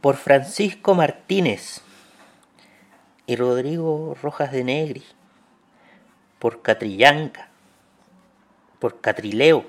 [0.00, 1.82] por Francisco Martínez
[3.26, 5.04] y Rodrigo Rojas de Negri,
[6.38, 7.48] por Catrillanca,
[8.78, 9.66] por Catrileo,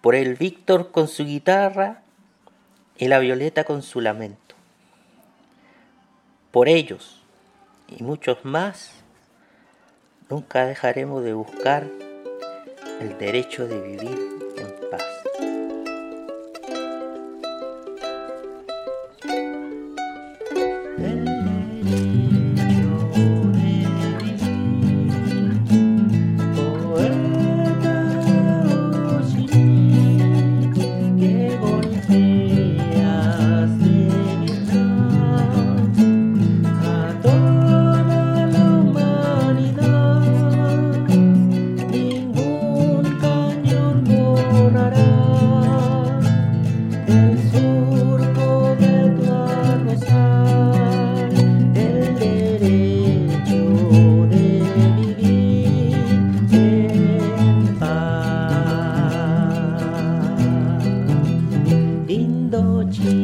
[0.00, 2.02] por el Víctor con su guitarra
[2.96, 4.54] y la Violeta con su lamento.
[6.50, 7.22] Por ellos
[7.88, 8.92] y muchos más,
[10.30, 11.86] nunca dejaremos de buscar
[13.00, 14.35] el derecho de vivir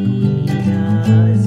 [0.05, 1.42] Because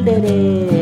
[0.00, 0.79] Alderez.